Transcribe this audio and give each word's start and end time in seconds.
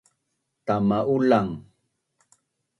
tama 0.65 0.99
Ulang 1.13 1.49